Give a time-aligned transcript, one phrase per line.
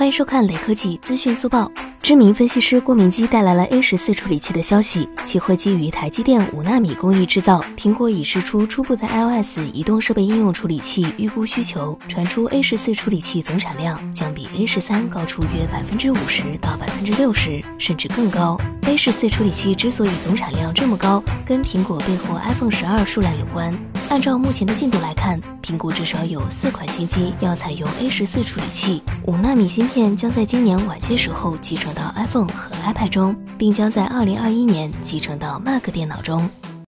[0.00, 1.70] 欢迎收看雷科技资讯速报。
[2.00, 7.62] 知名分析师郭明基带来了 A 十四处理器的消息，其会基于台积电五纳米工艺制造。
[7.76, 18.58] 苹果已释出初步的 iOS 移动设备应用处理器预估需求，传出 A 十四处理器总产量将比 A 十三高出约百分之五十到百分之六十，甚至更高。
[18.86, 23.72] A 十四处理器之所以总产量这么高，跟苹果备货 iPhone 十二数量有关。
[24.08, 36.50] 按照目前的进度来看，苹果至少有四款新机要采用 A 十四处理器，五纳米芯片将在今年晚些时候集成到 iPhone 和 iPad 中，并将在二零二一年集成到 Mac 电脑中。